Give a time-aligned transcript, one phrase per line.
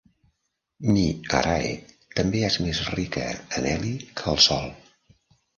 [0.93, 1.03] Mi
[1.41, 1.69] Arae
[2.21, 3.29] també és més rica
[3.61, 4.69] en heli que el Sol.